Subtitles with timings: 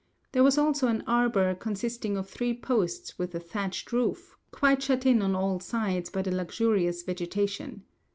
[0.31, 5.05] There was also an arbour consisting of three posts with a thatched roof, quite shut
[5.05, 7.83] in on all sides by the luxurious vegetation.